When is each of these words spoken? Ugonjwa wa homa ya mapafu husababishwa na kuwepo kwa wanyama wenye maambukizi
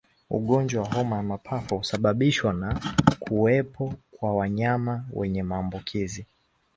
Ugonjwa 0.29 0.83
wa 0.83 0.89
homa 0.93 1.15
ya 1.15 1.23
mapafu 1.23 1.77
husababishwa 1.77 2.53
na 2.53 2.79
kuwepo 3.19 3.93
kwa 4.11 4.35
wanyama 4.35 5.05
wenye 5.13 5.43
maambukizi 5.43 6.25